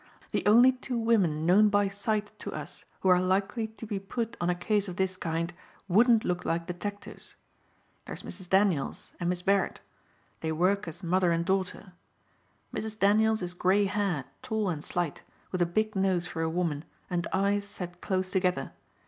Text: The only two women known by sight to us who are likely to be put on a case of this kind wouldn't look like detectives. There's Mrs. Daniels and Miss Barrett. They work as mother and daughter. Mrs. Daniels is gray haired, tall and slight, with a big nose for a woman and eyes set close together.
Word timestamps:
The 0.31 0.43
only 0.47 0.71
two 0.71 0.97
women 0.97 1.45
known 1.45 1.69
by 1.69 1.87
sight 1.87 2.31
to 2.39 2.51
us 2.53 2.85
who 3.01 3.09
are 3.09 3.21
likely 3.21 3.67
to 3.67 3.85
be 3.85 3.99
put 3.99 4.35
on 4.41 4.49
a 4.49 4.55
case 4.55 4.87
of 4.87 4.95
this 4.95 5.15
kind 5.15 5.53
wouldn't 5.87 6.23
look 6.25 6.43
like 6.43 6.65
detectives. 6.65 7.35
There's 8.05 8.23
Mrs. 8.23 8.49
Daniels 8.49 9.11
and 9.19 9.29
Miss 9.29 9.43
Barrett. 9.43 9.79
They 10.39 10.51
work 10.51 10.87
as 10.87 11.03
mother 11.03 11.31
and 11.31 11.45
daughter. 11.45 11.93
Mrs. 12.73 12.97
Daniels 12.97 13.43
is 13.43 13.53
gray 13.53 13.85
haired, 13.85 14.25
tall 14.41 14.69
and 14.69 14.83
slight, 14.83 15.21
with 15.51 15.61
a 15.61 15.67
big 15.67 15.95
nose 15.95 16.25
for 16.25 16.41
a 16.41 16.49
woman 16.49 16.83
and 17.07 17.27
eyes 17.31 17.65
set 17.67 18.01
close 18.01 18.31
together. 18.31 18.71